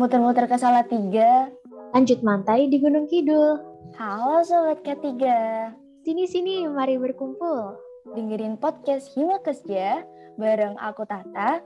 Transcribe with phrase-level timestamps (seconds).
[0.00, 1.52] Muter-muter ke Salatiga.
[1.92, 3.60] Lanjut mantai di Gunung Kidul.
[4.00, 5.68] Halo Sobat Ketiga.
[6.00, 7.76] Sini-sini, mari berkumpul.
[8.16, 10.00] Dengerin podcast Himakesja
[10.40, 11.60] bareng aku Tata.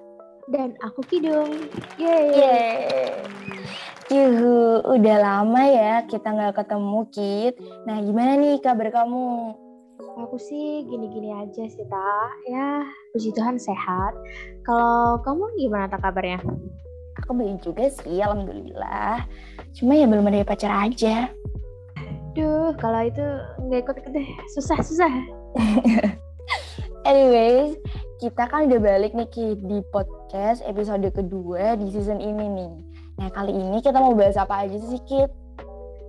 [0.51, 1.71] Dan aku Kidung.
[1.95, 2.35] Yeay.
[2.35, 3.14] Yeay.
[4.11, 7.55] Yuhu, udah lama ya kita nggak ketemu, Kit.
[7.87, 9.55] Nah, gimana nih kabar kamu?
[10.27, 12.35] Aku sih gini-gini aja sih, Ta.
[12.51, 12.82] Ya,
[13.15, 14.11] puji Tuhan sehat.
[14.67, 16.43] Kalau kamu gimana tak kabarnya?
[17.22, 19.22] Aku baik juga sih, alhamdulillah.
[19.71, 21.31] Cuma ya belum ada pacar aja.
[22.35, 23.22] Duh, kalau itu
[23.63, 24.29] nggak ikut-ikut deh.
[24.58, 25.14] Susah-susah.
[27.08, 27.79] Anyways,
[28.19, 32.72] kita kan udah balik nih Ki, di podcast episode kedua di season ini nih.
[33.22, 35.31] Nah, kali ini kita mau bahas apa aja sih, Kit?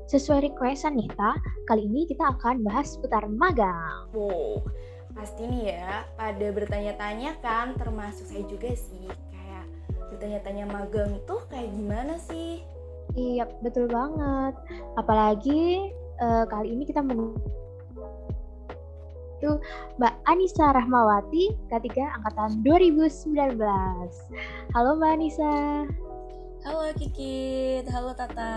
[0.10, 1.38] Sesuai requestan nih, Ta,
[1.70, 4.10] kali ini kita akan bahas seputar magang.
[4.10, 4.66] Wow,
[5.16, 9.66] pasti nih ya, pada bertanya-tanya kan, termasuk saya juga sih, kayak
[10.12, 12.62] bertanya-tanya magang tuh kayak gimana sih?
[13.16, 14.54] Iya, betul banget.
[14.99, 16.99] Apalagi uh, kali ini kita
[19.35, 19.52] itu
[20.02, 21.88] Mbak Anissa Rahmawati, K3
[22.20, 23.60] Angkatan 2019.
[24.74, 25.55] Halo Mbak Anissa.
[26.66, 28.55] Halo Kikit, halo Tata.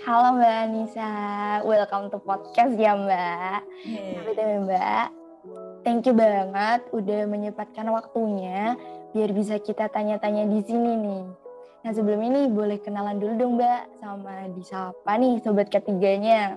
[0.00, 1.12] Halo Mbak Anissa,
[1.60, 3.60] welcome to podcast ya Mbak.
[3.84, 4.16] Hey.
[4.64, 5.06] Mbak,
[5.84, 8.80] thank you banget udah menyempatkan waktunya
[9.12, 11.24] biar bisa kita tanya-tanya di sini nih.
[11.84, 16.56] Nah sebelum ini boleh kenalan dulu dong Mbak sama disapa nih sobat ketiganya.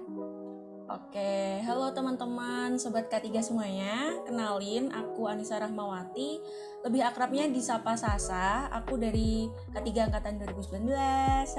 [0.87, 4.23] Oke, halo teman-teman, sobat K3 semuanya.
[4.23, 6.39] Kenalin, aku Anissa Rahmawati.
[6.87, 8.71] Lebih akrabnya disapa Sasa.
[8.71, 10.95] Aku dari K3 angkatan 2019.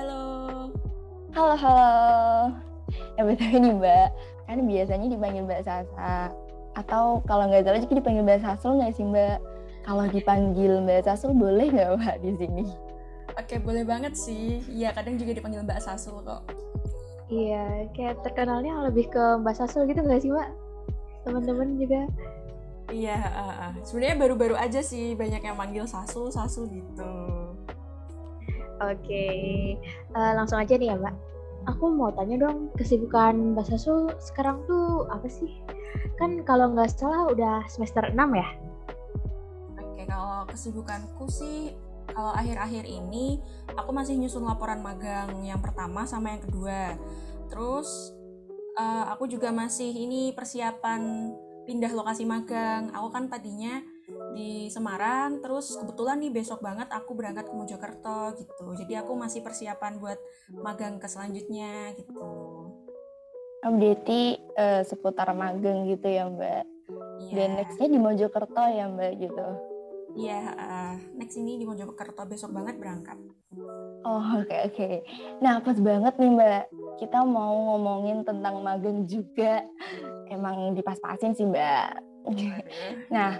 [0.00, 0.93] Halo.
[1.34, 2.54] Halo, halo.
[3.18, 4.08] Ya betul nih Mbak,
[4.46, 6.30] kan biasanya dipanggil Mbak Sasa.
[6.78, 9.42] Atau kalau nggak salah juga dipanggil Mbak Sasul nggak sih Mbak?
[9.82, 12.64] Kalau dipanggil Mbak Sasul boleh nggak Mbak di sini?
[13.34, 14.62] Oke, boleh banget sih.
[14.70, 16.46] Iya, kadang juga dipanggil Mbak Sasul kok.
[17.26, 20.50] Iya, kayak terkenalnya lebih ke Mbak Sasul gitu nggak sih, Mbak?
[21.26, 22.06] Teman-teman juga.
[22.94, 23.72] Iya, uh, uh.
[23.82, 27.02] sebenarnya baru-baru aja sih banyak yang manggil Sasul, Sasul gitu.
[28.82, 29.38] Oke, okay.
[30.18, 31.14] uh, langsung aja nih ya, Mbak.
[31.70, 35.62] Aku mau tanya dong, kesibukan Mbak Sasul sekarang tuh apa sih?
[36.18, 38.48] Kan kalau nggak salah udah semester 6 ya?
[39.80, 41.72] Oke, kalau kesibukanku sih
[42.10, 43.40] kalau akhir-akhir ini
[43.72, 47.00] aku masih nyusun laporan magang yang pertama sama yang kedua.
[47.48, 48.12] Terus
[48.76, 51.32] uh, aku juga masih ini persiapan
[51.64, 52.92] pindah lokasi magang.
[52.92, 53.80] Aku kan tadinya
[54.32, 58.66] di Semarang, terus kebetulan nih besok banget aku berangkat ke Mojokerto gitu.
[58.80, 60.18] Jadi aku masih persiapan buat
[60.50, 62.24] magang ke selanjutnya gitu.
[63.64, 66.62] Oh, berarti uh, seputar magang gitu ya Mbak.
[67.28, 67.34] Yeah.
[67.36, 69.46] Dan nextnya di Mojokerto ya Mbak gitu.
[70.14, 73.18] Iya, uh, next ini di Mojokerto besok banget berangkat.
[74.06, 74.76] Oh oke okay, oke.
[74.76, 74.94] Okay.
[75.42, 76.62] Nah pas banget nih Mbak,
[77.02, 79.66] kita mau ngomongin tentang magang juga.
[80.30, 81.88] Emang dipas-pasin sih Mbak.
[83.14, 83.36] nah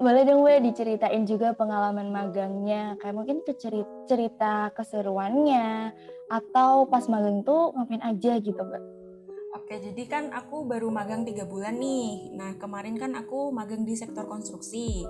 [0.00, 2.96] boleh dong Mbak diceritain juga pengalaman magangnya.
[3.04, 5.92] Kayak mungkin cerita, cerita keseruannya
[6.32, 8.82] atau pas magang tuh ngapain aja gitu Mbak.
[9.60, 12.32] Oke, jadi kan aku baru magang tiga bulan nih.
[12.32, 15.04] Nah, kemarin kan aku magang di sektor konstruksi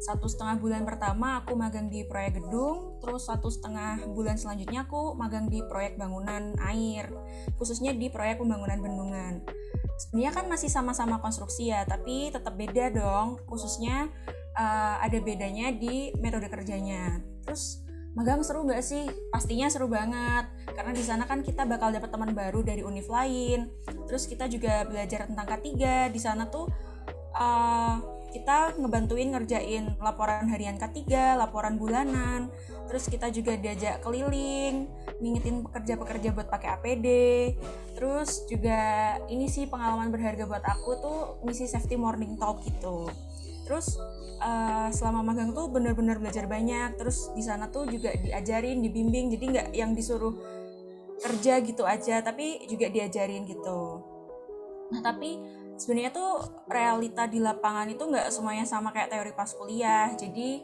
[0.00, 5.12] satu setengah bulan pertama aku magang di proyek gedung, terus satu setengah bulan selanjutnya aku
[5.12, 7.12] magang di proyek bangunan air,
[7.60, 9.34] khususnya di proyek pembangunan bendungan.
[10.00, 14.08] Sebenarnya kan masih sama-sama konstruksi ya, tapi tetap beda dong, khususnya
[14.56, 17.20] uh, ada bedanya di metode kerjanya.
[17.44, 17.84] Terus
[18.16, 19.04] magang seru gak sih?
[19.28, 23.68] Pastinya seru banget, karena di sana kan kita bakal dapat teman baru dari univ lain.
[24.08, 25.68] Terus kita juga belajar tentang K3
[26.08, 26.72] di sana tuh.
[27.36, 31.02] Uh, kita ngebantuin ngerjain laporan harian K3,
[31.34, 32.48] laporan bulanan,
[32.86, 34.86] terus kita juga diajak keliling,
[35.18, 37.08] ngingetin pekerja-pekerja buat pakai APD,
[37.98, 43.10] terus juga ini sih pengalaman berharga buat aku tuh misi safety morning talk gitu.
[43.66, 43.98] Terus
[44.42, 49.44] uh, selama magang tuh bener-bener belajar banyak, terus di sana tuh juga diajarin, dibimbing, jadi
[49.46, 50.34] nggak yang disuruh
[51.20, 54.02] kerja gitu aja, tapi juga diajarin gitu.
[54.90, 60.12] Nah tapi sebenarnya tuh realita di lapangan itu nggak semuanya sama kayak teori pas kuliah.
[60.12, 60.60] Jadi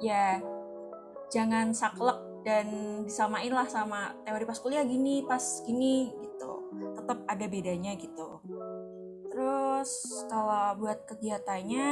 [0.00, 0.40] ya
[1.28, 2.16] jangan saklek
[2.48, 2.66] dan
[3.04, 6.72] disamain lah sama teori pas kuliah gini pas gini gitu.
[6.96, 8.40] Tetap ada bedanya gitu.
[9.28, 11.88] Terus kalau buat kegiatannya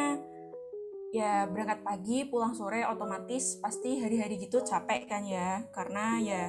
[1.13, 5.69] ya berangkat pagi pulang sore otomatis pasti hari-hari gitu capek kan ya.
[5.77, 6.43] Karena ya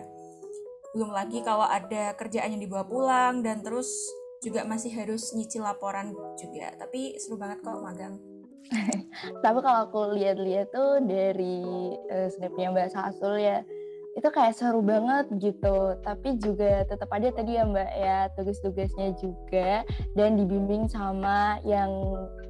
[0.95, 4.07] belum lagi kalau ada kerjaan yang dibawa pulang dan terus
[4.43, 8.19] juga masih harus nyicil laporan juga tapi seru banget kok magang
[9.43, 13.59] Tapi kalau aku lihat-lihat tuh dari uh, snapnya Mbak Sasul ya,
[14.13, 15.97] itu kayak seru banget gitu.
[16.01, 21.89] Tapi juga tetap ada tadi ya Mbak ya tugas-tugasnya juga dan dibimbing sama yang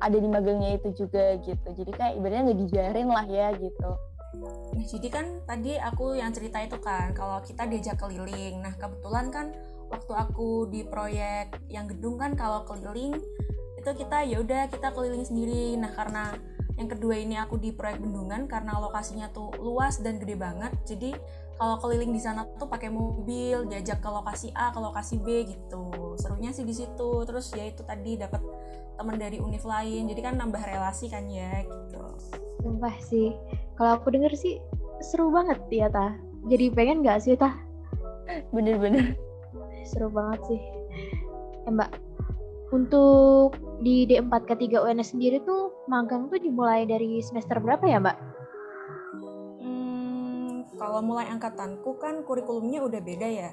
[0.04, 1.68] ada di magangnya itu juga gitu.
[1.84, 3.92] Jadi kayak ibaratnya nggak dibiarin lah ya gitu.
[4.74, 8.66] Nah, jadi kan tadi aku yang cerita itu kan, kalau kita diajak keliling.
[8.66, 9.54] Nah, kebetulan kan
[9.94, 13.16] waktu aku di proyek yang gedung kan kalau keliling
[13.78, 15.78] itu kita ya udah kita keliling sendiri.
[15.78, 16.34] Nah, karena
[16.74, 20.74] yang kedua ini aku di proyek bendungan karena lokasinya tuh luas dan gede banget.
[20.90, 21.14] Jadi
[21.60, 26.18] kalau keliling di sana tuh pakai mobil, diajak ke lokasi A, ke lokasi B gitu.
[26.18, 27.12] Serunya sih di situ.
[27.30, 28.42] Terus ya itu tadi dapat
[28.98, 30.10] teman dari univ lain.
[30.10, 32.02] Jadi kan nambah relasi kan ya gitu.
[32.64, 33.36] Sumpah sih
[33.78, 34.58] kalau aku denger sih
[35.04, 36.16] seru banget ya ta
[36.48, 37.58] jadi pengen nggak sih ta
[38.56, 39.18] bener-bener
[39.86, 40.62] seru banget sih
[41.64, 41.92] ya mbak
[42.74, 43.54] untuk
[43.86, 48.18] di D4 K3 UNS sendiri tuh magang tuh dimulai dari semester berapa ya mbak?
[49.62, 53.52] Hmm, kalau mulai angkatanku kan kurikulumnya udah beda ya.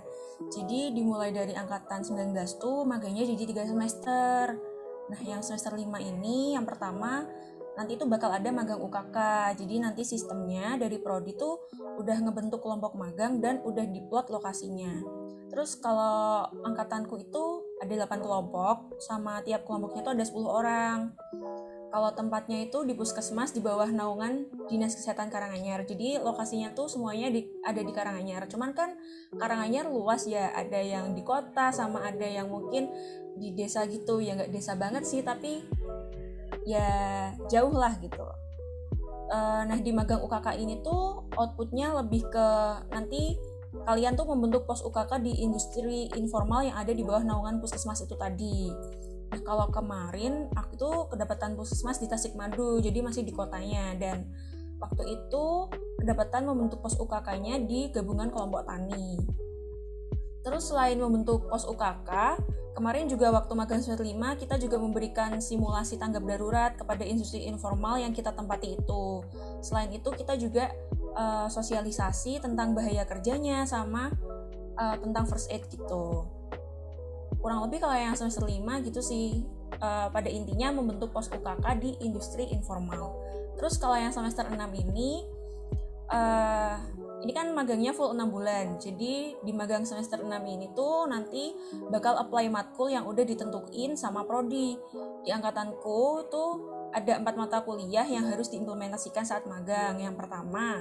[0.49, 4.56] Jadi dimulai dari angkatan 19 tuh magangnya jadi tiga semester.
[5.12, 7.29] Nah yang semester 5 ini yang pertama
[7.81, 9.17] nanti itu bakal ada magang UKK.
[9.56, 11.65] Jadi nanti sistemnya dari prodi tuh
[11.97, 15.00] udah ngebentuk kelompok magang dan udah diplot lokasinya.
[15.49, 20.99] Terus kalau angkatanku itu ada 8 kelompok sama tiap kelompoknya itu ada 10 orang.
[21.91, 25.83] Kalau tempatnya itu di puskesmas di bawah naungan Dinas Kesehatan Karanganyar.
[25.83, 28.47] Jadi lokasinya tuh semuanya di, ada di Karanganyar.
[28.47, 28.94] Cuman kan
[29.35, 32.94] Karanganyar luas ya, ada yang di kota sama ada yang mungkin
[33.35, 34.23] di desa gitu.
[34.23, 35.67] Ya nggak desa banget sih, tapi
[36.65, 36.89] ya
[37.49, 38.25] jauh lah gitu.
[39.31, 42.49] Uh, nah di magang UKK ini tuh outputnya lebih ke
[42.91, 43.39] nanti
[43.87, 48.19] kalian tuh membentuk pos UKK di industri informal yang ada di bawah naungan puskesmas itu
[48.19, 48.75] tadi.
[49.31, 53.95] Nah kalau kemarin aku tuh kedapatan puskesmas di Tasikmadu, jadi masih di kotanya.
[53.95, 54.27] Dan
[54.83, 55.71] waktu itu
[56.03, 59.23] kedapatan membentuk pos UKK-nya di gabungan kelompok tani.
[60.41, 62.41] Terus selain membentuk pos UKK,
[62.71, 67.99] Kemarin juga waktu magang semester 5 kita juga memberikan simulasi tanggap darurat kepada industri informal
[67.99, 69.27] yang kita tempati itu.
[69.59, 70.71] Selain itu kita juga
[71.19, 74.15] uh, sosialisasi tentang bahaya kerjanya sama
[74.79, 76.25] uh, tentang first aid gitu.
[77.43, 79.43] Kurang lebih kalau yang semester 5 gitu sih
[79.83, 83.19] uh, pada intinya membentuk pos UKK di industri informal.
[83.59, 85.27] Terus kalau yang semester 6 ini
[86.11, 86.75] uh,
[87.21, 88.81] ini kan magangnya full 6 bulan.
[88.81, 91.53] Jadi di magang semester 6 ini tuh nanti
[91.93, 94.77] bakal apply matkul yang udah ditentuin sama prodi.
[95.25, 96.51] Di angkatanku tuh
[96.91, 100.01] ada empat mata kuliah yang harus diimplementasikan saat magang.
[100.01, 100.81] Yang pertama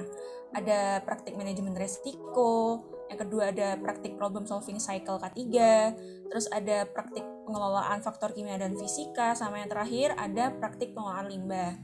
[0.50, 5.42] ada praktik manajemen resiko, yang kedua ada praktik problem solving cycle K3,
[6.30, 11.74] terus ada praktik pengelolaan faktor kimia dan fisika, sama yang terakhir ada praktik pengelolaan limbah.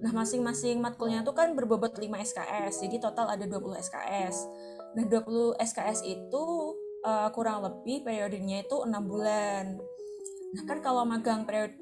[0.00, 4.36] Nah, masing-masing matkulnya itu kan berbobot 5 SKS, jadi total ada 20 SKS.
[4.96, 6.44] Nah, 20 SKS itu
[7.04, 9.76] uh, kurang lebih periodenya itu 6 bulan.
[10.54, 11.76] Nah, kan kalau magang periode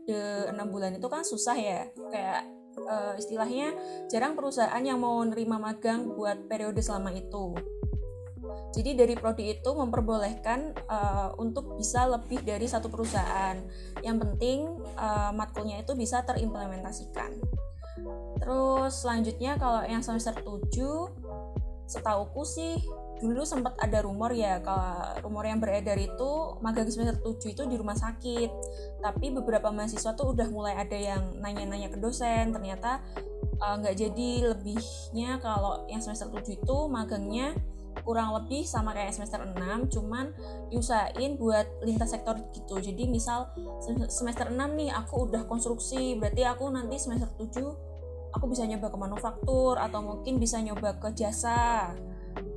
[0.50, 1.87] 6 bulan itu kan susah ya.
[2.11, 2.50] Kayak
[2.82, 3.76] uh, istilahnya
[4.11, 7.55] jarang perusahaan yang mau nerima magang buat periode selama itu.
[8.72, 13.60] Jadi dari prodi itu memperbolehkan uh, untuk bisa lebih dari satu perusahaan.
[14.00, 14.58] Yang penting
[14.96, 17.37] uh, matkulnya itu bisa terimplementasikan.
[18.40, 21.52] Terus selanjutnya kalau yang semester 7
[21.87, 22.80] setauku sih
[23.23, 27.76] dulu sempat ada rumor ya kalau rumor yang beredar itu magang semester 7 itu di
[27.78, 28.50] rumah sakit.
[28.99, 32.99] Tapi beberapa mahasiswa tuh udah mulai ada yang nanya-nanya ke dosen, ternyata
[33.62, 37.54] eh, nggak uh, jadi lebihnya kalau yang semester 7 itu magangnya
[38.00, 40.32] kurang lebih sama kayak semester 6 cuman
[40.72, 43.52] diusahain buat lintas sektor gitu jadi misal
[44.08, 47.92] semester 6 nih aku udah konstruksi berarti aku nanti semester 7
[48.32, 51.92] aku bisa nyoba ke manufaktur atau mungkin bisa nyoba ke jasa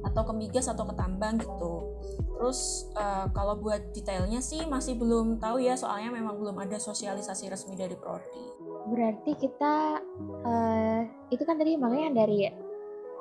[0.05, 1.99] atau ke migas atau ke tambang gitu.
[2.35, 7.51] Terus uh, kalau buat detailnya sih masih belum tahu ya soalnya memang belum ada sosialisasi
[7.51, 8.43] resmi dari prodi.
[8.87, 9.99] Berarti kita
[10.45, 11.01] uh,
[11.33, 12.47] itu kan tadi makanya dari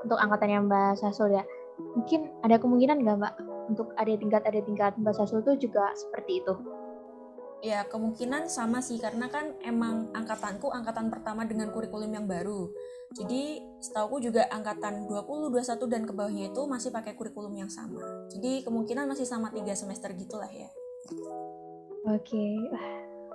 [0.04, 1.44] untuk angkatan yang Mbak Sasul ya.
[1.78, 3.34] Mungkin ada kemungkinan nggak Mbak
[3.74, 6.54] untuk ada tingkat ada tingkat Mbak Sasul tuh juga seperti itu?
[7.64, 12.68] Ya, kemungkinan sama sih karena kan emang angkatanku angkatan pertama dengan kurikulum yang baru.
[13.16, 18.04] Jadi, setauku juga angkatan 20, 21 dan ke bawahnya itu masih pakai kurikulum yang sama.
[18.28, 20.68] Jadi, kemungkinan masih sama tiga semester gitulah ya.
[22.12, 22.68] Oke,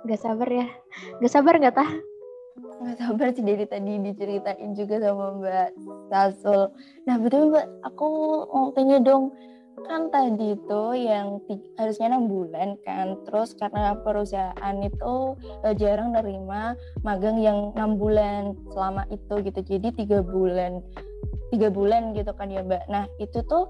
[0.06, 0.66] gak sabar ya.
[1.18, 1.90] Gak sabar gak tah?
[2.80, 5.70] Gak sabar sih dari tadi diceritain juga sama Mbak
[6.08, 6.72] Sasul.
[7.04, 8.08] Nah, betul Mbak, aku
[8.48, 9.36] mau tanya dong,
[9.84, 11.40] kan tadi itu yang
[11.80, 18.56] harusnya enam bulan kan terus karena perusahaan itu uh, jarang nerima magang yang enam bulan
[18.72, 19.60] selama itu gitu.
[19.60, 20.84] Jadi tiga bulan
[21.50, 22.84] tiga bulan gitu kan ya mbak.
[22.92, 23.66] Nah itu tuh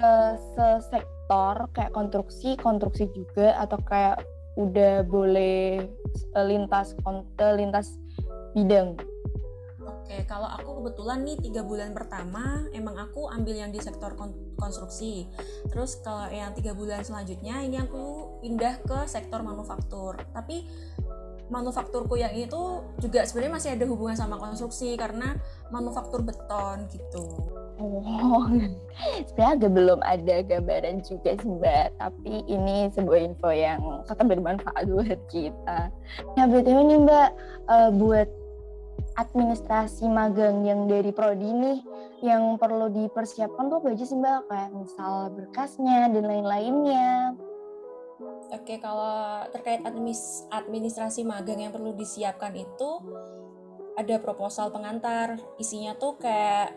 [0.00, 4.22] uh, sesektor kayak konstruksi konstruksi juga atau kayak
[4.56, 5.88] udah boleh
[6.36, 7.96] uh, lintas uh, lintas
[8.52, 8.96] bidang
[9.82, 14.14] Oke, kalau aku kebetulan nih tiga bulan pertama emang aku ambil yang di sektor
[14.60, 15.26] konstruksi.
[15.72, 20.20] Terus kalau yang tiga bulan selanjutnya ini aku pindah ke sektor manufaktur.
[20.30, 20.68] Tapi
[21.50, 25.34] manufakturku yang itu juga sebenarnya masih ada hubungan sama konstruksi karena
[25.72, 27.26] manufaktur beton gitu.
[27.80, 28.44] Oh,
[29.26, 34.84] sebenarnya agak belum ada gambaran juga sih Mbak, tapi ini sebuah info yang tetap bermanfaat
[34.92, 35.88] buat kita.
[36.36, 37.30] Nah, BTW nih Mbak,
[37.72, 38.28] uh, buat
[39.16, 41.78] administrasi magang yang dari prodi nih
[42.24, 47.36] yang perlu dipersiapkan tuh apa aja sih mbak kayak misal berkasnya dan lain-lainnya
[48.54, 52.90] Oke, kalau terkait administ administrasi magang yang perlu disiapkan itu
[53.98, 55.40] ada proposal pengantar.
[55.58, 56.70] Isinya tuh kayak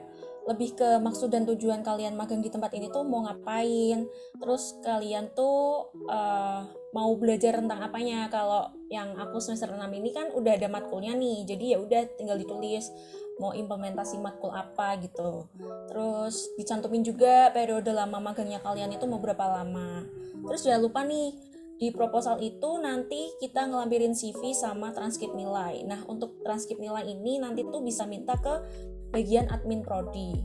[0.46, 4.06] lebih ke maksud dan tujuan kalian magang di tempat ini tuh mau ngapain?
[4.38, 8.30] Terus kalian tuh uh, mau belajar tentang apanya?
[8.30, 12.38] Kalau yang aku semester 6 ini kan udah ada matkulnya nih jadi ya udah tinggal
[12.38, 12.94] ditulis
[13.36, 15.50] mau implementasi matkul apa gitu.
[15.92, 20.08] Terus dicantumin juga periode lama magangnya kalian itu mau berapa lama.
[20.46, 21.36] Terus jangan lupa nih
[21.75, 25.84] di proposal itu nanti kita ngelampirin CV sama transkrip nilai.
[25.84, 28.56] Nah, untuk transkrip nilai ini nanti tuh bisa minta ke
[29.15, 30.43] bagian admin prodi.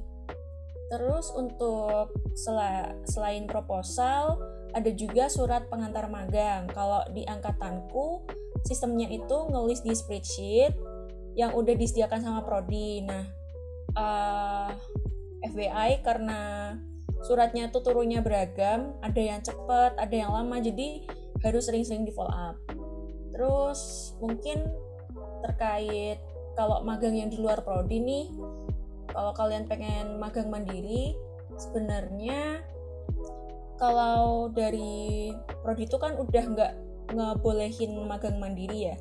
[0.91, 2.59] Terus untuk sel
[3.07, 4.39] selain proposal
[4.71, 6.71] ada juga surat pengantar magang.
[6.71, 8.23] Kalau di angkatanku
[8.63, 10.75] sistemnya itu ngelis di spreadsheet
[11.35, 13.03] yang udah disediakan sama prodi.
[13.03, 13.27] Nah,
[13.99, 14.71] uh,
[15.43, 16.75] eh, FBI karena
[17.27, 21.05] suratnya tuh turunnya beragam, ada yang cepet, ada yang lama, jadi
[21.43, 22.57] harus sering-sering di follow up.
[23.35, 24.69] Terus mungkin
[25.41, 26.21] terkait
[26.61, 28.29] kalau magang yang di luar prodi nih
[29.09, 31.17] kalau kalian pengen magang mandiri
[31.57, 32.61] sebenarnya
[33.81, 35.33] kalau dari
[35.65, 36.73] prodi itu kan udah nggak
[37.17, 38.97] ngebolehin magang mandiri ya.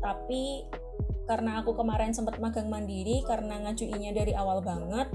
[0.00, 0.64] Tapi
[1.28, 5.12] karena aku kemarin sempat magang mandiri karena ngajuinnya dari awal banget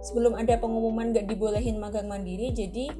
[0.00, 2.92] sebelum ada pengumuman nggak dibolehin magang mandiri jadi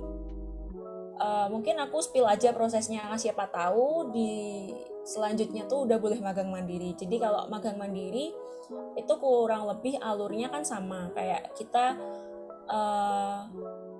[1.20, 4.32] uh, mungkin aku spill aja prosesnya siapa tahu di
[5.04, 6.92] selanjutnya tuh udah boleh magang mandiri.
[6.96, 8.32] Jadi kalau magang mandiri
[8.94, 11.10] itu kurang lebih alurnya kan sama.
[11.16, 11.98] Kayak kita
[12.70, 13.38] uh,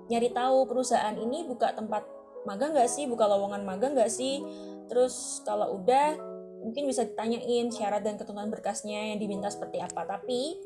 [0.07, 2.07] nyari tahu perusahaan ini buka tempat
[2.47, 3.05] magang nggak sih?
[3.07, 4.41] Buka lowongan magang nggak sih?
[4.87, 6.19] Terus kalau udah
[6.61, 10.05] mungkin bisa ditanyain syarat dan ketentuan berkasnya yang diminta seperti apa.
[10.05, 10.61] Tapi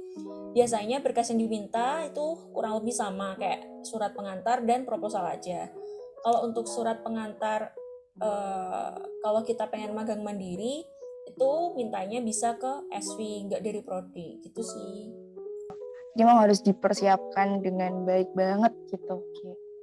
[0.51, 3.33] biasanya berkas yang diminta itu kurang lebih sama.
[3.39, 5.71] Kayak surat pengantar dan proposal aja.
[6.25, 7.77] Kalau untuk surat pengantar
[8.21, 10.85] uh, kalau kita pengen magang mandiri
[11.25, 15.11] itu mintanya bisa ke SV nggak dari prodi gitu sih.
[16.15, 19.19] Jadi memang harus dipersiapkan dengan baik banget gitu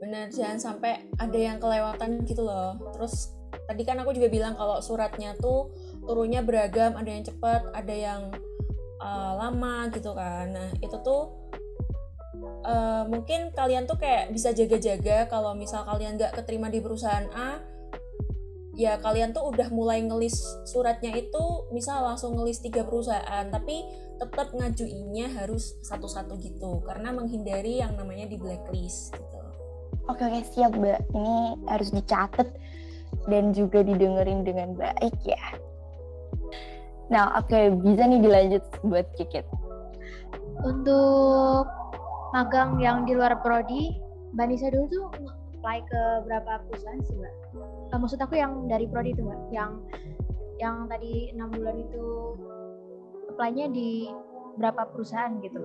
[0.03, 2.75] bener jangan sampai ada yang kelewatan gitu loh.
[2.99, 3.31] Terus
[3.71, 5.71] tadi kan aku juga bilang kalau suratnya tuh
[6.03, 8.21] turunnya beragam ada yang cepat ada yang
[8.99, 10.51] uh, lama gitu kan.
[10.51, 11.31] Nah itu tuh
[12.67, 17.63] uh, mungkin kalian tuh kayak bisa jaga-jaga kalau misal kalian nggak keterima di perusahaan A
[18.73, 21.45] ya kalian tuh udah mulai ngelis suratnya itu
[21.77, 23.85] misal langsung ngelis tiga perusahaan tapi
[24.17, 29.39] tetap ngajuinnya harus satu-satu gitu karena menghindari yang namanya di blacklist gitu.
[30.09, 31.37] Oke oke siap mbak ini
[31.69, 32.49] harus dicatat
[33.29, 35.45] dan juga didengerin dengan baik ya.
[37.13, 39.45] Nah oke okay, bisa nih dilanjut buat Kikit.
[40.63, 41.67] Untuk
[42.33, 43.99] magang yang di luar prodi,
[44.33, 45.07] Mbak Nisa dulu tuh
[45.63, 47.35] apply ke berapa perusahaan sih Mbak?
[47.95, 49.79] Uh, maksud aku yang dari prodi itu Mbak, yang
[50.59, 52.35] yang tadi enam bulan itu
[53.31, 54.11] apply-nya di
[54.59, 55.63] berapa perusahaan gitu?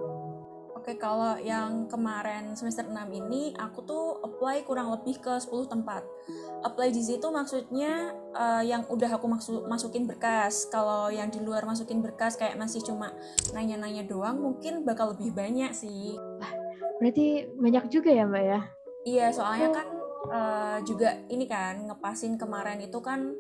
[0.78, 6.06] Oke, kalau yang kemarin semester 6 ini aku tuh apply kurang lebih ke 10 tempat.
[6.62, 10.70] Apply di situ maksudnya uh, yang udah aku maksud masukin berkas.
[10.70, 13.10] Kalau yang di luar masukin berkas kayak masih cuma
[13.58, 16.14] nanya-nanya doang, mungkin bakal lebih banyak sih.
[16.14, 16.54] Wah,
[17.02, 18.77] berarti banyak juga ya, Mbak ya?
[19.06, 19.88] Iya, soalnya kan
[20.32, 23.36] uh, juga ini kan ngepasin kemarin itu kan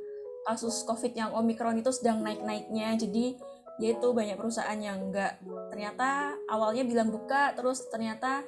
[0.47, 2.95] kasus COVID yang Omikron itu sedang naik-naiknya.
[2.95, 3.35] Jadi
[3.77, 5.37] yaitu banyak perusahaan yang nggak
[5.69, 8.41] ternyata awalnya bilang buka terus ternyata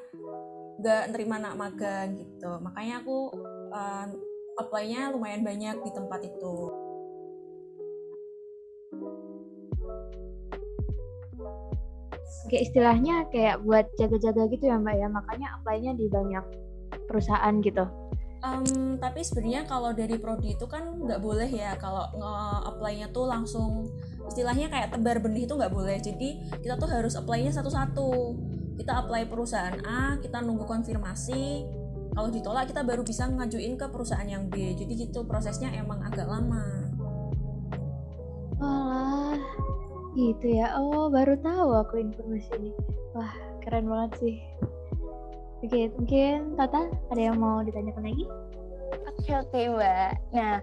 [0.81, 2.49] nggak nerima anak magang gitu.
[2.63, 3.17] Makanya aku
[3.69, 4.07] uh,
[4.57, 6.55] apply-nya lumayan banyak di tempat itu.
[12.49, 15.07] Oke istilahnya kayak buat jaga-jaga gitu ya mbak ya.
[15.11, 16.68] Makanya apply-nya di banyak
[17.09, 17.89] perusahaan gitu.
[18.39, 23.91] Um, tapi sebenarnya kalau dari prodi itu kan nggak boleh ya kalau nge-apply-nya tuh langsung
[24.31, 25.99] istilahnya kayak tebar benih itu nggak boleh.
[25.99, 28.37] Jadi kita tuh harus apply-nya satu-satu.
[28.79, 31.67] Kita apply perusahaan A, kita nunggu konfirmasi.
[32.15, 34.71] Kalau ditolak kita baru bisa ngajuin ke perusahaan yang B.
[34.71, 36.87] Jadi gitu prosesnya emang agak lama.
[38.59, 39.35] Wah,
[40.15, 40.79] gitu ya.
[40.79, 42.71] Oh, baru tahu aku informasi ini.
[43.11, 44.35] Wah, keren banget sih.
[45.59, 48.25] Oke, mungkin Tata ada yang mau ditanyakan lagi?
[49.11, 50.11] Oke oke Mbak.
[50.31, 50.53] Nah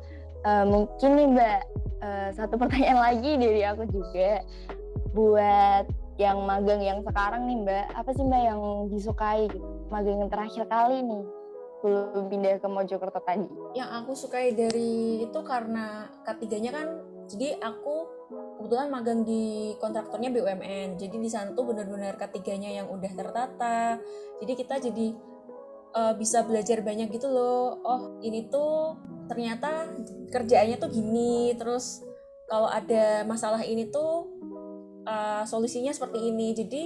[0.49, 1.61] uh, mungkin nih Mbak
[2.01, 4.41] uh, satu pertanyaan lagi dari aku juga
[5.13, 5.85] buat
[6.17, 7.87] yang magang yang sekarang nih Mbak.
[7.93, 9.69] Apa sih Mbak yang disukai gitu?
[9.93, 11.25] Magang yang terakhir kali nih
[11.85, 13.47] belum pindah ke Mojokerto tadi.
[13.77, 16.89] Yang aku sukai dari itu karena ketiganya kan
[17.29, 18.09] jadi aku
[18.67, 24.03] kebetulan magang di kontraktornya BUMN jadi di sana tuh benar-benar ketiganya yang udah tertata.
[24.43, 25.15] Jadi kita jadi
[25.95, 27.79] uh, bisa belajar banyak gitu loh.
[27.87, 28.99] Oh ini tuh
[29.31, 29.87] ternyata
[30.35, 31.55] kerjaannya tuh gini.
[31.55, 32.03] Terus
[32.51, 34.35] kalau ada masalah ini tuh
[35.07, 36.51] uh, solusinya seperti ini.
[36.51, 36.83] Jadi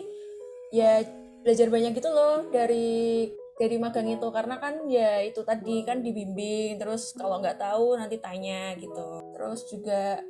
[0.77, 1.01] ya
[1.41, 3.25] belajar banyak gitu loh dari
[3.57, 4.29] dari magang itu.
[4.29, 6.77] Karena kan ya itu tadi kan dibimbing.
[6.77, 9.33] Terus kalau nggak tahu nanti tanya gitu.
[9.33, 10.21] Terus juga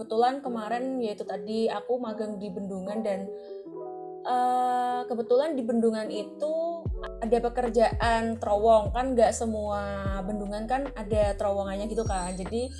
[0.00, 3.28] kebetulan kemarin yaitu tadi aku magang di Bendungan dan
[4.24, 6.80] uh, kebetulan di Bendungan itu
[7.20, 8.96] ada pekerjaan terowong.
[8.96, 12.32] Kan nggak semua bendungan kan ada terowongannya gitu kan.
[12.32, 12.72] Jadi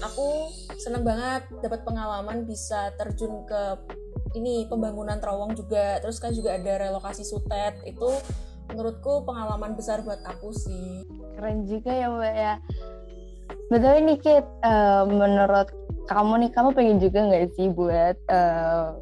[0.00, 0.48] aku
[0.80, 3.76] seneng banget dapat pengalaman bisa terjun ke
[4.32, 6.00] ini pembangunan terowong juga.
[6.00, 7.76] Terus kan juga ada relokasi sutet.
[7.84, 8.08] Itu
[8.72, 11.04] menurutku pengalaman besar buat aku sih.
[11.36, 12.54] Keren juga ya mbak ya.
[13.68, 14.48] Betul ini Kit.
[14.64, 19.00] Uh, menurut kamu nih kamu pengen juga nggak sih buat uh,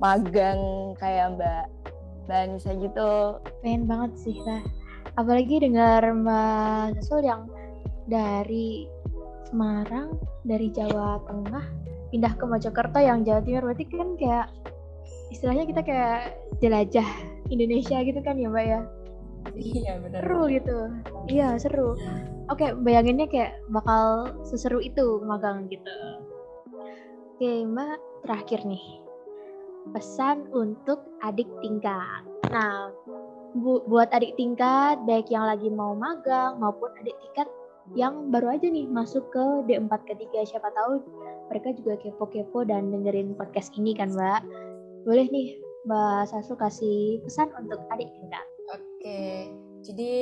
[0.00, 0.60] magang
[0.96, 1.64] kayak Mbak
[2.26, 3.10] Mbak Anissa gitu?
[3.60, 4.62] Pengen banget sih lah.
[5.18, 7.44] Apalagi dengar Mbak Sasul yang
[8.08, 8.88] dari
[9.50, 10.16] Semarang,
[10.46, 11.66] dari Jawa Tengah
[12.10, 14.46] pindah ke Mojokerto yang Jawa Timur berarti kan kayak
[15.30, 16.20] istilahnya kita kayak
[16.58, 17.06] jelajah
[17.50, 18.80] Indonesia gitu kan ya Mbak ya?
[19.56, 20.20] Iya benar.
[20.22, 20.78] Seru gitu.
[21.30, 21.96] Iya seru.
[22.50, 25.90] Oke, bayanginnya kayak bakal seseru itu magang gitu.
[27.40, 29.00] Oke, Mbak, terakhir nih.
[29.96, 32.20] Pesan untuk adik tingkat.
[32.52, 32.92] Nah,
[33.56, 37.48] bu buat adik tingkat, baik yang lagi mau magang maupun adik tingkat
[37.96, 39.40] yang baru aja nih masuk ke
[39.72, 41.00] D4 ketiga, siapa tahu
[41.48, 44.40] mereka juga kepo-kepo dan dengerin podcast ini kan, Mbak.
[45.08, 45.56] Boleh nih,
[45.88, 48.44] Mbak Sasu kasih pesan untuk adik tingkat.
[48.68, 49.48] Oke,
[49.80, 50.16] jadi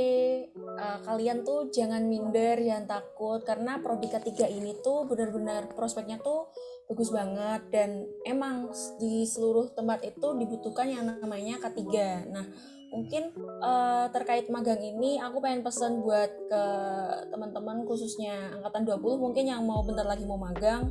[0.55, 6.47] uh, kalian tuh jangan minder, jangan takut karena prodi ketiga ini tuh benar-benar prospeknya tuh
[6.89, 11.85] bagus banget dan emang di seluruh tempat itu dibutuhkan yang namanya K3.
[12.33, 12.49] Nah,
[12.89, 13.29] mungkin
[13.61, 16.63] uh, terkait magang ini aku pengen pesan buat ke
[17.29, 20.89] teman-teman khususnya angkatan 20 mungkin yang mau bentar lagi mau magang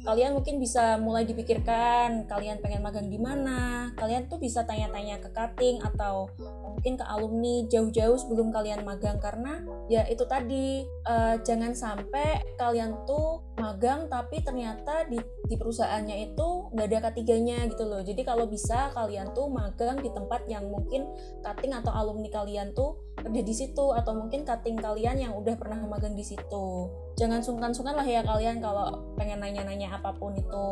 [0.00, 3.92] kalian mungkin bisa mulai dipikirkan kalian pengen magang di mana.
[3.96, 6.32] Kalian tuh bisa tanya-tanya ke cutting atau
[6.64, 9.20] mungkin ke alumni jauh-jauh sebelum kalian magang.
[9.20, 9.60] Karena
[9.92, 16.48] ya itu tadi uh, jangan sampai kalian tuh magang tapi ternyata di, di perusahaannya itu
[16.72, 18.00] nggak ada ketiganya gitu loh.
[18.00, 21.04] Jadi kalau bisa kalian tuh magang di tempat yang mungkin
[21.44, 25.76] cutting atau alumni kalian tuh kerja di situ atau mungkin cutting kalian yang udah pernah
[25.84, 26.88] magang di situ
[27.20, 30.68] jangan sungkan-sungkan lah ya kalian kalau pengen nanya-nanya apa pun itu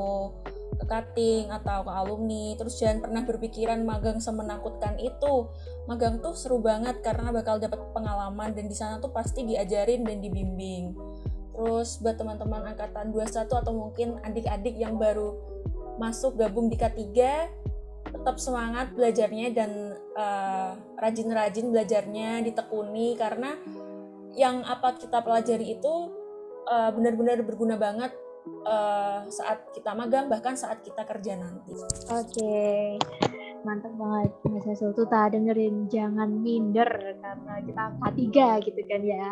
[0.81, 2.57] ke cutting atau ke alumni.
[2.57, 5.53] Terus jangan pernah berpikiran magang semenakutkan itu.
[5.85, 10.25] Magang tuh seru banget karena bakal dapat pengalaman dan di sana tuh pasti diajarin dan
[10.25, 10.97] dibimbing.
[11.53, 15.37] Terus buat teman-teman angkatan 21 atau mungkin adik-adik yang baru
[15.99, 17.05] masuk gabung di K3
[18.09, 23.53] tetap semangat belajarnya dan eh, rajin-rajin uh, belajarnya ditekuni karena
[24.33, 26.18] yang apa kita pelajari itu
[26.69, 28.13] uh, benar-benar berguna banget
[28.65, 31.75] uh, saat kita magang bahkan saat kita kerja nanti.
[32.13, 32.85] Oke, okay.
[33.65, 38.25] mantap banget Mas Hasil tuh tak dengerin jangan minder karena kita K3
[38.69, 39.29] gitu kan ya.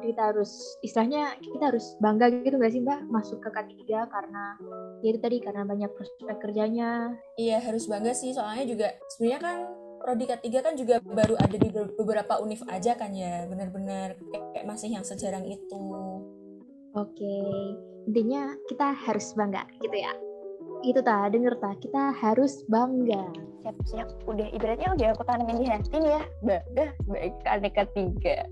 [0.00, 4.44] Kita harus istilahnya kita harus bangga gitu gak sih Mbak masuk ke K3 karena
[5.04, 7.14] ya itu tadi karena banyak prospek kerjanya.
[7.36, 9.58] Iya harus bangga sih soalnya juga sebenarnya kan
[10.00, 14.16] prodi K3 kan juga baru ada di beberapa univ aja kan ya benar-benar
[14.56, 15.84] kayak masih yang sejarang itu
[16.98, 17.36] Oke,
[18.10, 20.10] intinya kita harus bangga gitu ya.
[20.82, 23.30] Itu ta, denger ta, kita harus bangga.
[23.62, 28.48] Siap-siap, udah ibaratnya udah aku tanamin di hati ya, bangga sebagai adik ketiga.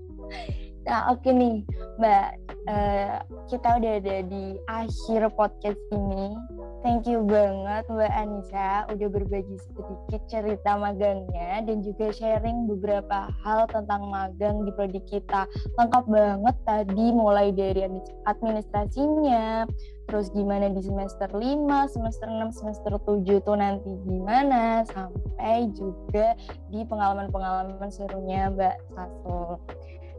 [0.89, 1.61] Nah oke nih
[2.01, 2.27] Mbak,
[2.65, 6.33] uh, kita udah ada di akhir podcast ini.
[6.81, 13.69] Thank you banget Mbak Anissa udah berbagi sedikit cerita magangnya dan juga sharing beberapa hal
[13.69, 15.45] tentang magang di prodi kita.
[15.77, 17.85] Lengkap banget tadi mulai dari
[18.25, 19.69] administrasinya,
[20.09, 26.33] terus gimana di semester 5, semester 6, semester 7 tuh nanti gimana, sampai juga
[26.73, 29.61] di pengalaman-pengalaman serunya Mbak Sasul.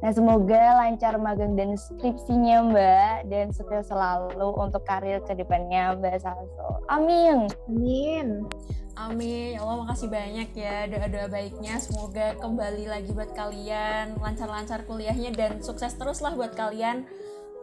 [0.01, 6.25] Nah, semoga lancar magang dan skripsinya, Mbak, dan sukses selalu untuk karir ke depannya, Mbak
[6.25, 6.81] Salso.
[6.89, 7.53] Amin.
[7.69, 8.49] Amin.
[8.97, 9.57] Amin.
[9.57, 11.77] Ya Allah, makasih banyak ya doa-doa baiknya.
[11.85, 17.05] Semoga kembali lagi buat kalian, lancar-lancar kuliahnya, dan sukses terus lah buat kalian.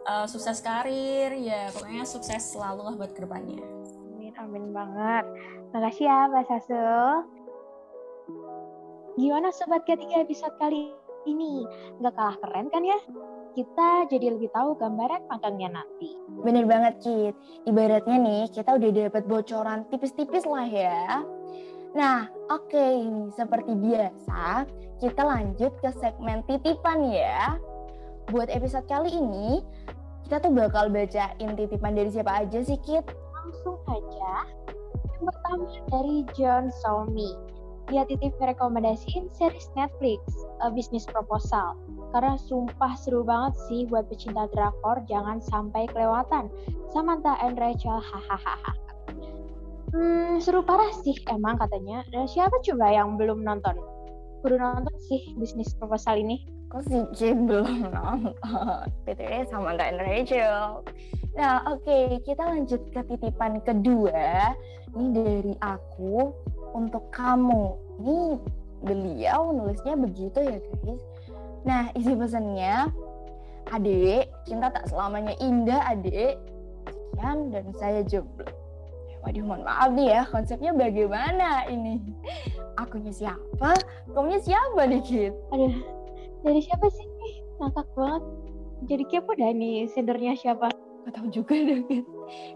[0.08, 3.60] Uh, sukses karir, ya pokoknya sukses selalu lah buat ke depannya.
[4.14, 5.26] Amin, amin banget.
[5.74, 7.10] Makasih ya, Mbak Sasul.
[9.18, 10.94] Gimana Sobat ketiga episode kali
[11.28, 11.68] ini.
[12.00, 12.98] Nggak kalah keren kan ya?
[13.52, 16.14] Kita jadi lebih tahu gambaran magangnya nanti.
[16.44, 17.34] Bener banget, Kit.
[17.66, 21.26] Ibaratnya nih, kita udah dapat bocoran tipis-tipis lah ya.
[21.96, 23.00] Nah, oke, okay.
[23.34, 24.68] seperti biasa,
[25.00, 27.56] kita lanjut ke segmen titipan ya.
[28.28, 29.64] Buat episode kali ini,
[30.28, 33.08] kita tuh bakal bacain titipan dari siapa aja sih, Kit?
[33.32, 34.44] Langsung aja.
[35.18, 37.47] Yang pertama dari John Solmi
[37.88, 40.20] dia titip rekomendasiin series Netflix,
[40.60, 41.72] A Business Proposal.
[42.12, 46.52] Karena sumpah seru banget sih buat pecinta drakor, jangan sampai kelewatan.
[46.92, 48.76] Samantha and Rachel, hahaha.
[49.88, 52.04] Hmm, seru parah sih emang katanya.
[52.12, 53.80] Dan siapa coba yang belum nonton?
[54.44, 56.44] Kudu nonton sih bisnis proposal ini.
[56.68, 58.36] Kok sih Jin belum nonton?
[59.08, 60.84] PTW Samantha and Rachel.
[61.40, 64.52] Nah, oke, okay, kita lanjut ke titipan kedua.
[64.92, 66.32] Ini dari aku
[66.74, 67.76] untuk kamu.
[67.98, 68.20] Ini
[68.82, 71.02] beliau nulisnya begitu ya guys.
[71.66, 72.88] Nah isi pesannya,
[73.74, 76.38] adik cinta tak selamanya indah adik.
[76.88, 78.46] Sekian dan saya jomblo.
[79.26, 81.98] Waduh mohon maaf nih ya konsepnya bagaimana ini?
[82.78, 83.74] Akunya siapa?
[84.14, 85.34] Kamunya siapa dikit?
[85.50, 85.74] Aduh
[86.46, 87.06] dari siapa sih?
[87.58, 88.22] Ngakak banget.
[88.86, 90.70] Jadi kepo dah nih sendernya siapa?
[91.02, 91.82] Gak tahu juga deh.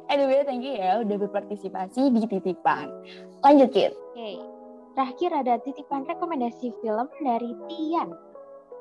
[0.08, 2.90] Anyway, thank you ya udah berpartisipasi di titipan.
[3.42, 3.92] Lanjut, Kit.
[3.92, 4.16] Oke.
[4.16, 4.36] Okay.
[4.92, 8.12] Terakhir ada titipan rekomendasi film dari Tian.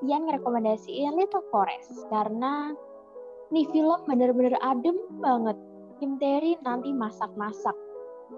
[0.04, 2.76] Tian ngerekomendasiin Little Forest karena
[3.54, 5.56] nih film bener-bener adem banget.
[6.02, 7.78] Kim Terry nanti masak-masak.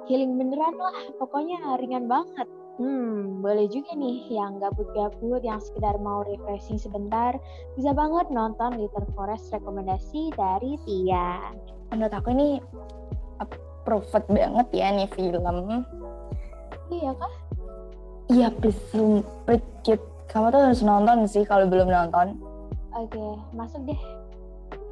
[0.06, 2.46] Healing beneran lah, pokoknya ringan banget.
[2.82, 7.38] Hmm, boleh juga nih yang gabut-gabut, yang sekedar mau refreshing sebentar,
[7.78, 11.54] bisa banget nonton Little Forest rekomendasi dari Tia.
[11.93, 12.58] Menurut aku ini
[13.38, 15.86] approved banget ya nih film.
[16.89, 17.34] Iya kah?
[18.34, 19.62] Iya, please sumpah
[20.25, 22.41] Kamu tuh harus nonton sih kalau belum nonton.
[22.97, 23.21] Oke,
[23.53, 24.01] masuk deh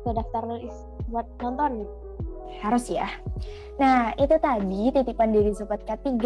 [0.05, 1.89] ke daftar list buat nonton.
[2.61, 3.09] Harus ya.
[3.81, 6.21] Nah, itu tadi titipan dari Sobat K3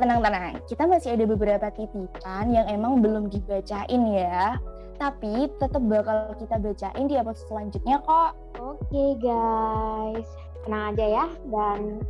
[0.00, 4.56] tenang-tenang, kita masih ada beberapa titipan yang emang belum dibacain ya.
[4.96, 8.32] Tapi tetap bakal kita bacain di episode selanjutnya kok.
[8.56, 10.28] Oke guys,
[10.64, 11.26] tenang aja ya.
[11.52, 12.00] Dan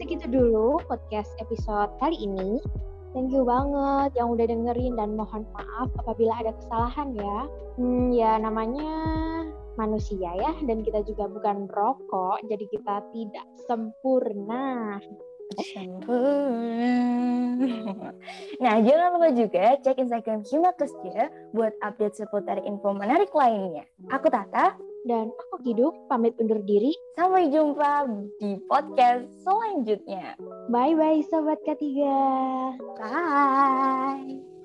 [0.00, 2.56] segitu dulu podcast episode kali ini.
[3.10, 7.38] Thank you banget yang udah dengerin dan mohon maaf apabila ada kesalahan ya.
[7.76, 8.92] Hmm, ya namanya
[9.78, 15.00] manusia ya dan kita juga bukan rokok jadi kita tidak sempurna.
[18.60, 23.84] Nah, jangan lupa juga cek Instagram Himakes ya buat update seputar info menarik lainnya.
[24.12, 24.76] Aku Tata.
[25.00, 26.92] Dan aku Kiduk, pamit undur diri.
[27.16, 28.04] Sampai jumpa
[28.36, 30.36] di podcast selanjutnya.
[30.68, 32.20] Bye-bye Sobat Ketiga.
[33.00, 34.59] Bye.